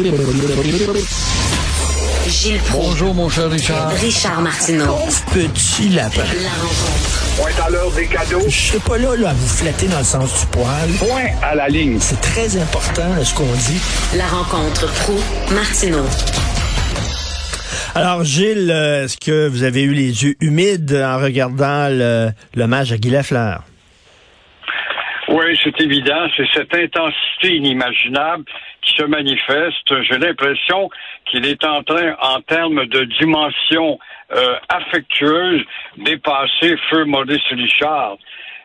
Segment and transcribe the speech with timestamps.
[0.00, 0.12] Gilles
[2.68, 2.70] Proulx.
[2.70, 3.90] Bonjour, mon cher Richard.
[4.00, 4.96] Richard Martineau.
[5.34, 6.22] Petit lapin.
[6.40, 7.36] La rencontre.
[7.36, 8.44] Point à l'heure des cadeaux.
[8.48, 10.88] Je serai pas là, là à vous flatter dans le sens du poil.
[11.00, 11.98] Point à la ligne.
[12.00, 13.80] C'est très important là, ce qu'on dit.
[14.16, 15.18] La rencontre pro
[15.52, 16.04] martineau
[17.96, 22.66] Alors, Gilles, euh, est-ce que vous avez eu les yeux humides en regardant le, le
[22.68, 23.64] match à Guy Lafleur?
[25.28, 26.26] Oui, c'est évident.
[26.36, 28.44] C'est cette intensité inimaginable
[28.80, 30.02] qui se manifeste.
[30.02, 30.88] J'ai l'impression
[31.26, 33.98] qu'il est en train, en termes de dimension
[34.34, 35.62] euh, affectueuse,
[35.98, 38.16] dépasser feu Maurice Richard.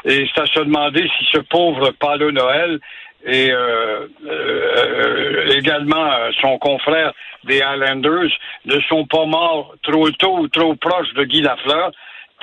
[0.05, 2.80] Et c'est à se demander si ce pauvre Paulo Noël
[3.26, 7.13] et euh, euh, également son confrère
[7.45, 8.32] des Highlanders
[8.66, 11.91] ne sont pas morts trop tôt ou trop proches de Guy Lafleur,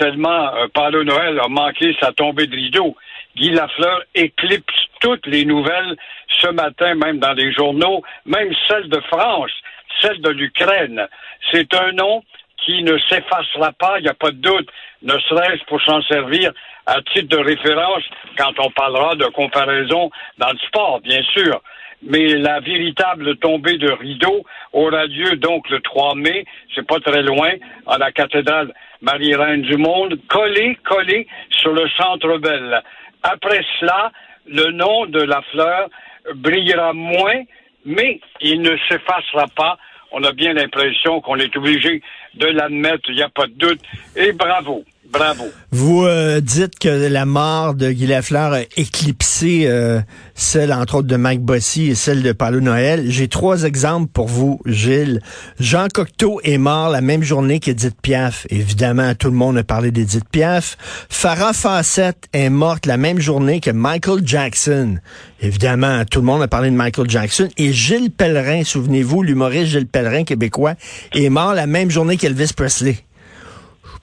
[0.01, 2.97] tellement euh, Paulo Noël a manqué sa tombée de rideau.
[3.37, 5.97] Guy Lafleur éclipse toutes les nouvelles
[6.41, 9.53] ce matin, même dans les journaux, même celles de France,
[10.01, 11.07] celles de l'Ukraine.
[11.51, 12.23] C'est un nom
[12.65, 14.69] qui ne s'effacera pas, il n'y a pas de doute,
[15.03, 16.53] ne serait-ce pour s'en servir
[16.87, 18.03] à titre de référence
[18.37, 21.63] quand on parlera de comparaison dans le sport, bien sûr.
[22.03, 27.23] Mais la véritable tombée de rideau aura lieu donc le 3 mai, c'est pas très
[27.23, 27.53] loin,
[27.87, 32.83] à la cathédrale Marie-Reine du Monde, collé, collé sur le Centre Bell.
[33.23, 34.13] Après cela,
[34.47, 35.89] le nom de la fleur
[36.35, 37.43] brillera moins,
[37.85, 39.79] mais il ne s'effacera pas.
[40.13, 42.03] On a bien l'impression qu'on est obligé
[42.35, 43.81] de l'admettre, il n'y a pas de doute.
[44.17, 45.45] Et bravo, bravo.
[45.73, 50.01] Vous euh, dites que la mort de Guy Lafleur a éclipsé euh,
[50.35, 53.05] celle, entre autres, de Mike Bossy et celle de Paulo Noël.
[53.09, 55.21] J'ai trois exemples pour vous, Gilles.
[55.59, 58.47] Jean Cocteau est mort la même journée qu'Edith Piaf.
[58.51, 60.77] Évidemment, tout le monde a parlé d'Edith Piaf.
[61.09, 64.99] Farah Fawcett est morte la même journée que Michael Jackson.
[65.43, 67.49] Évidemment, tout le monde a parlé de Michael Jackson.
[67.57, 70.75] Et Gilles Pellerin, souvenez-vous, l'humoriste Gilles Pellerin, québécois,
[71.15, 72.99] est mort la même journée qu'Elvis Presley.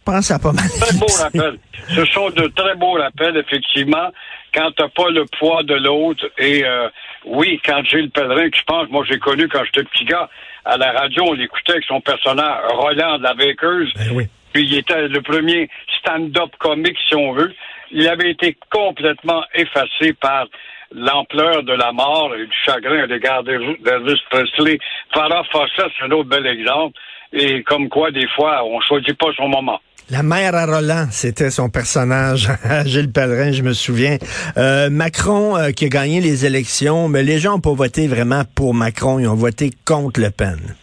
[0.08, 0.64] Pense à pas mal.
[0.80, 1.60] Très beaux rappels.
[1.90, 4.10] Ce sont de très beaux rappels, effectivement,
[4.54, 6.26] quand t'as pas le poids de l'autre.
[6.38, 6.88] Et euh,
[7.26, 10.30] oui, quand Gilles Pellerin, que je pense, moi j'ai connu quand j'étais petit gars,
[10.64, 13.92] à la radio, on l'écoutait avec son personnage Roland de la Bakeuse.
[13.98, 14.28] Ben oui.
[14.54, 17.54] Puis il était le premier stand-up comique, si on veut.
[17.92, 20.46] Il avait été complètement effacé par
[20.94, 24.80] l'ampleur de la mort et du chagrin à l'égard d'Elvis Presley.
[25.14, 26.98] Farah Fawcett, c'est un autre bel exemple.
[27.34, 29.82] Et comme quoi, des fois, on choisit pas son moment.
[30.10, 32.48] La mère à Roland, c'était son personnage,
[32.86, 34.18] Gilles Pellerin, je me souviens.
[34.56, 38.44] Euh, Macron euh, qui a gagné les élections, mais les gens n'ont pas voté vraiment
[38.56, 40.76] pour Macron, ils ont voté contre Le Pen.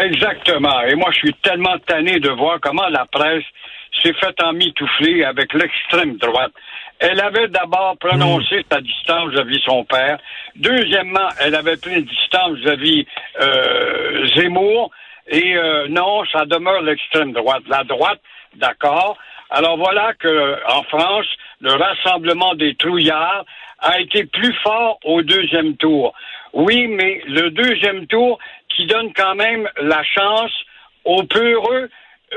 [0.00, 0.82] Exactement.
[0.82, 3.42] Et moi, je suis tellement tanné de voir comment la presse
[4.00, 6.52] s'est fait emmitoufler avec l'extrême droite.
[7.00, 10.18] Elle avait d'abord prononcé sa distance vis-à-vis son père.
[10.54, 13.04] Deuxièmement, elle avait pris une distance vis-à-vis
[13.42, 14.92] euh, Zemmour.
[15.28, 17.62] Et euh, non, ça demeure l'extrême droite.
[17.68, 18.20] La droite,
[18.54, 19.16] d'accord.
[19.50, 21.26] Alors voilà que en France,
[21.60, 23.44] le rassemblement des trouillards
[23.78, 26.14] a été plus fort au deuxième tour.
[26.52, 28.38] Oui, mais le deuxième tour
[28.74, 30.52] qui donne quand même la chance
[31.04, 31.88] aux peureux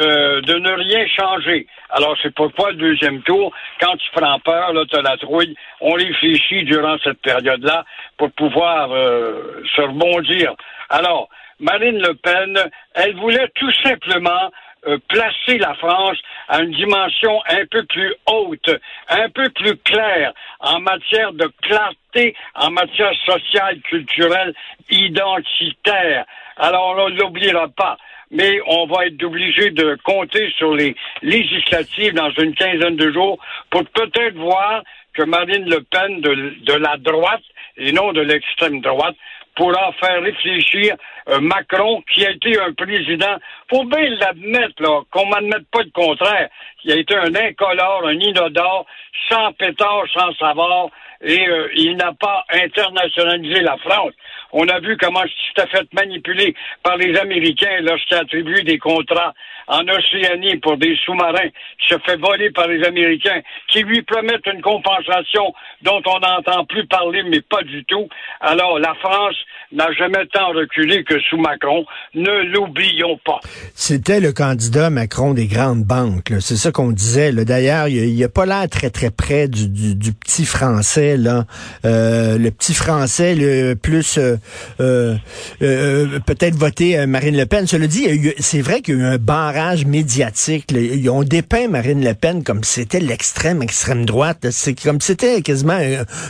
[0.01, 1.65] euh, de ne rien changer.
[1.89, 3.51] Alors, c'est pourquoi le deuxième tour,
[3.81, 7.85] quand tu prends peur, là, tu la trouille, on réfléchit durant cette période-là
[8.17, 10.53] pour pouvoir euh, se rebondir.
[10.89, 11.29] Alors,
[11.59, 12.57] Marine Le Pen,
[12.95, 14.51] elle voulait tout simplement
[14.87, 16.17] euh, placer la France
[16.47, 18.69] à une dimension un peu plus haute,
[19.09, 24.53] un peu plus claire en matière de clarté, en matière sociale, culturelle,
[24.89, 26.25] identitaire.
[26.57, 27.97] Alors on ne l'oubliera pas.
[28.31, 33.37] Mais on va être obligé de compter sur les législatives dans une quinzaine de jours
[33.71, 34.83] pour peut-être voir
[35.13, 37.41] que Marine Le Pen de, de la droite
[37.75, 39.15] et non de l'extrême droite
[39.59, 40.95] pourra faire réfléchir
[41.27, 43.35] euh, Macron, qui a été un président,
[43.69, 46.47] faut bien l'admettre, là, qu'on m'admette pas le contraire,
[46.81, 48.85] qui a été un incolore, un inodore,
[49.27, 50.87] sans pétard, sans savoir,
[51.21, 54.13] et euh, il n'a pas internationalisé la France.
[54.51, 58.77] On a vu comment il s'est fait manipuler par les Américains lorsqu'il a attribué des
[58.77, 59.33] contrats
[59.67, 64.47] en Océanie pour des sous-marins qui se fait voler par les Américains, qui lui promettent
[64.51, 65.53] une compensation
[65.83, 68.09] dont on n'entend plus parler, mais pas du tout.
[68.41, 69.35] Alors, la France
[69.71, 71.85] n'a jamais tant reculé que sous Macron.
[72.15, 73.39] Ne l'oublions pas.
[73.75, 76.33] C'était le candidat Macron des grandes banques.
[76.39, 77.31] C'est ça qu'on disait.
[77.31, 81.15] D'ailleurs, il n'a pas l'air très, très près du, du, du petit français.
[81.15, 81.45] là.
[81.85, 84.17] Euh, le petit français, le plus...
[84.17, 84.37] Euh,
[84.79, 85.15] euh,
[85.61, 87.67] euh, peut-être voter Marine Le Pen.
[87.67, 90.73] Cela dit, c'est vrai qu'il y a eu un barrage médiatique.
[91.09, 94.47] Ont dépeint Marine Le Pen comme si c'était l'extrême, extrême droite.
[94.51, 95.79] C'est comme c'était quasiment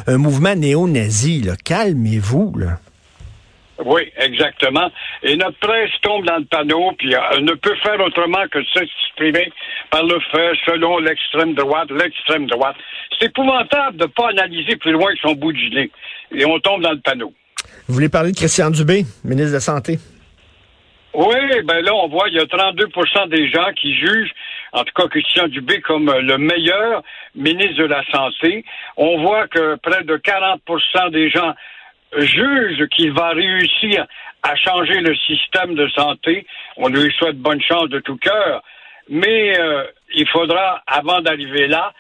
[0.08, 1.48] un, mouvement néo-nazi.
[1.64, 2.54] Calmez-vous.
[2.58, 2.80] Là.
[3.86, 4.92] Oui, exactement.
[5.24, 9.52] Et notre presse tombe dans le panneau, puis euh, ne peut faire autrement que s'exprimer
[9.90, 12.76] par le fait selon l'extrême droite, l'extrême droite.
[13.18, 15.92] C'est épouvantable de ne pas analyser plus loin que son bout du nez.
[16.32, 17.34] Et on tombe dans le panneau.
[17.90, 19.98] Vous voulez parler de Christian Dubé, ministre de la Santé?
[21.16, 24.32] Oui, ben là, on voit, il y a 32% des gens qui jugent,
[24.74, 27.02] en tout cas Christian Dubé, comme le meilleur
[27.34, 28.64] ministre de la Santé.
[28.96, 31.56] On voit que près de 40% des gens
[32.16, 34.06] jugent qu'il va réussir
[34.44, 36.46] à changer le système de santé.
[36.78, 38.62] On lui souhaite bonne chance de tout cœur.
[39.10, 41.92] Mais euh, il faudra, avant d'arriver là,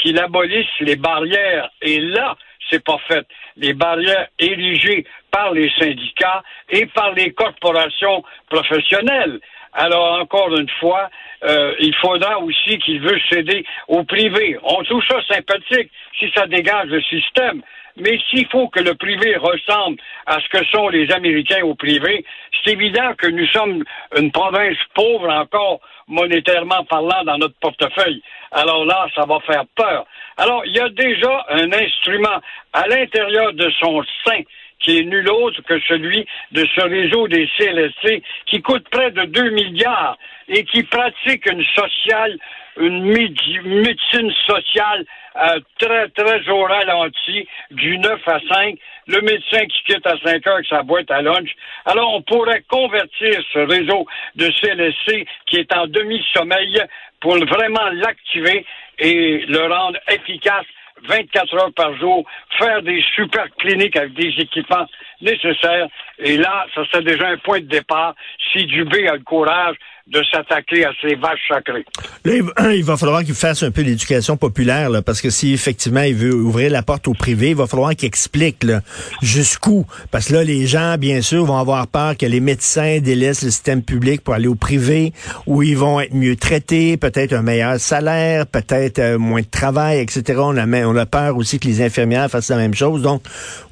[0.00, 1.68] qu'il abolisse les barrières.
[1.82, 2.34] Et là,
[2.70, 3.26] c'est pas fait.
[3.56, 9.40] Les barrières érigées par les syndicats et par les corporations professionnelles.
[9.72, 11.10] Alors, encore une fois,
[11.44, 14.56] euh, il faudra aussi qu'il veut céder au privé.
[14.62, 17.60] On trouve ça sympathique si ça dégage le système.
[17.96, 22.24] Mais s'il faut que le privé ressemble à ce que sont les Américains au privé,
[22.64, 23.84] c'est évident que nous sommes
[24.16, 28.22] une province pauvre encore monétairement parlant dans notre portefeuille.
[28.50, 30.06] Alors là, ça va faire peur.
[30.36, 32.40] Alors, il y a déjà un instrument
[32.72, 34.40] à l'intérieur de son sein
[34.84, 39.24] qui est nul autre que celui de ce réseau des CLSC qui coûte près de
[39.24, 42.38] 2 milliards et qui pratique une sociale,
[42.76, 45.04] une médecine sociale
[45.36, 48.78] euh, très, très au ralenti, du 9 à 5,
[49.08, 51.50] le médecin qui quitte à 5 heures avec sa boîte à lunch.
[51.86, 54.06] Alors, on pourrait convertir ce réseau
[54.36, 56.80] de CLSC qui est en demi-sommeil
[57.20, 58.64] pour vraiment l'activer
[58.98, 60.66] et le rendre efficace
[61.06, 62.24] 24 heures par jour,
[62.58, 64.86] faire des super cliniques avec des équipements
[65.20, 65.88] nécessaires.
[66.18, 68.14] Et là, ça serait déjà un point de départ
[68.52, 71.84] si Dubé a le courage de s'attaquer à ces vaches sacrées.
[72.24, 76.02] Là, il va falloir qu'il fasse un peu l'éducation populaire, là, parce que si effectivement
[76.02, 78.66] il veut ouvrir la porte au privé, il va falloir qu'il explique
[79.22, 79.86] jusqu'où.
[80.10, 83.50] Parce que là, les gens, bien sûr, vont avoir peur que les médecins délaissent le
[83.50, 85.14] système public pour aller au privé,
[85.46, 90.00] où ils vont être mieux traités, peut-être un meilleur salaire, peut-être euh, moins de travail,
[90.00, 90.38] etc.
[90.42, 93.00] On a, on a peur aussi que les infirmières fassent la même chose.
[93.00, 93.22] Donc,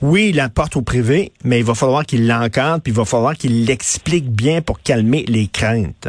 [0.01, 3.37] oui, la porte au privé, mais il va falloir qu'il l'encadre, puis il va falloir
[3.37, 6.09] qu'il l'explique bien pour calmer les craintes.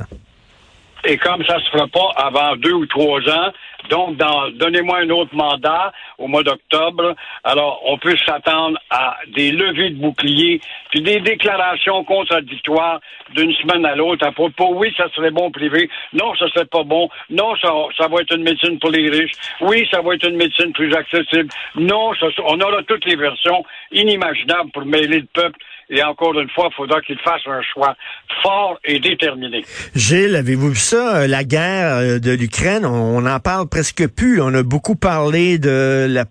[1.05, 3.51] Et comme ça se fera pas avant deux ou trois ans,
[3.89, 4.17] donc
[4.55, 7.15] donnez-moi un autre mandat au mois d'octobre.
[7.43, 10.61] Alors, on peut s'attendre à des levées de boucliers,
[10.91, 13.01] puis des déclarations contradictoires
[13.35, 16.83] d'une semaine à l'autre à propos, oui, ça serait bon privé, non, ça serait pas
[16.83, 20.27] bon, non, ça, ça va être une médecine pour les riches, oui, ça va être
[20.27, 25.27] une médecine plus accessible, non, ça, on aura toutes les versions inimaginables pour mêler le
[25.33, 25.59] peuple
[25.89, 27.95] et encore une fois, il faudra qu'il fasse un choix
[28.41, 29.63] fort et déterminé.
[29.95, 32.85] Gilles, avez-vous vu ça, euh, la guerre euh, de l'Ukraine?
[32.85, 34.41] On n'en parle presque plus.
[34.41, 36.25] On a beaucoup parlé de la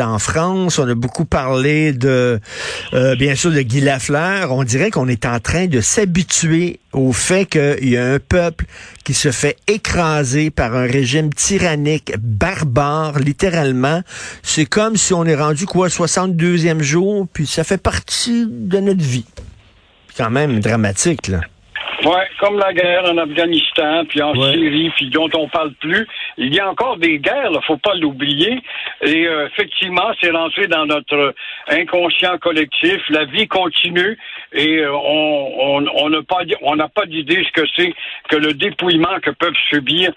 [0.00, 0.78] en France.
[0.78, 2.40] On a beaucoup parlé de,
[2.94, 4.52] euh, bien sûr, de Guy Lafleur.
[4.52, 8.64] On dirait qu'on est en train de s'habituer au fait qu'il y a un peuple
[9.04, 14.02] qui se fait écraser par un régime tyrannique, barbare, littéralement.
[14.42, 19.02] C'est comme si on est rendu, quoi, 62e jour, puis ça fait partie de notre
[19.02, 19.26] vie.
[20.16, 21.40] Quand même dramatique, là.
[22.04, 26.06] Oui, comme la guerre en Afghanistan, puis en Syrie, puis dont on parle plus.
[26.36, 28.62] Il y a encore des guerres, il faut pas l'oublier.
[29.02, 31.34] Et euh, effectivement, c'est rentré dans notre
[31.68, 32.98] inconscient collectif.
[33.08, 34.16] La vie continue
[34.52, 37.92] et euh, on n'a pas on n'a pas d'idée ce que c'est
[38.28, 40.12] que le dépouillement que peuvent subir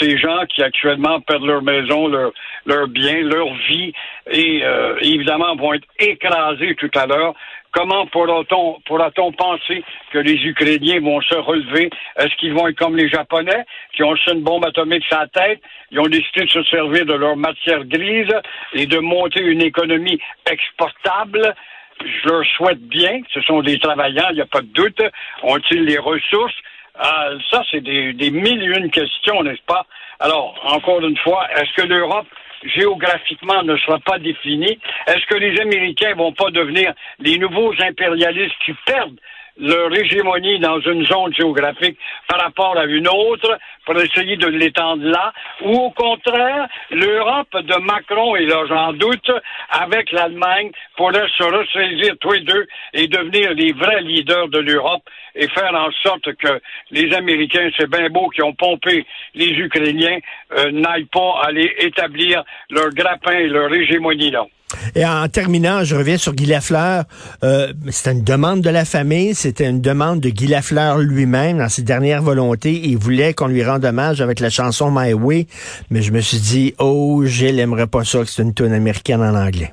[0.00, 2.32] ces gens qui actuellement perdent leur maison, leur
[2.66, 3.92] leur bien, leur vie
[4.30, 7.34] et euh, évidemment vont être écrasés tout à l'heure
[7.72, 11.88] Comment pourra-t-on pourra penser que les Ukrainiens vont se relever?
[12.18, 13.64] Est-ce qu'ils vont être comme les Japonais,
[13.94, 15.60] qui ont une bombe atomique sur la tête?
[15.90, 18.34] Ils ont décidé de se servir de leur matière grise
[18.74, 21.54] et de monter une économie exportable?
[22.00, 23.22] Je leur souhaite bien.
[23.32, 25.00] Ce sont des travailleurs, il n'y a pas de doute.
[25.42, 26.54] Ont-ils les ressources?
[26.98, 29.86] Euh, ça, c'est des, des mille et une questions, n'est-ce pas?
[30.20, 32.26] Alors, encore une fois, est-ce que l'Europe
[32.64, 38.56] géographiquement ne sera pas défini, est-ce que les Américains vont pas devenir les nouveaux impérialistes
[38.64, 39.18] qui perdent
[39.58, 45.04] leur hégémonie dans une zone géographique par rapport à une autre pour essayer de l'étendre
[45.04, 45.32] là,
[45.62, 49.30] ou au contraire, l'Europe de Macron, et là j'en doute,
[49.70, 55.02] avec l'Allemagne, pourrait se ressaisir tous les deux et devenir les vrais leaders de l'Europe
[55.34, 60.18] et faire en sorte que les Américains, c'est bien beau qui ont pompé les Ukrainiens,
[60.58, 64.46] euh, n'aillent pas aller établir leur grappin et leur hégémonie là.
[64.94, 67.04] Et en terminant, je reviens sur Guy Lafleur.
[67.44, 71.68] Euh, c'était une demande de la famille, c'était une demande de Guy Lafleur lui-même dans
[71.68, 72.80] ses dernières volontés.
[72.84, 75.46] Il voulait qu'on lui rende hommage avec la chanson My Way,
[75.90, 79.20] mais je me suis dit, oh, Gilles aimerait pas ça que c'est une tune américaine
[79.22, 79.72] en anglais.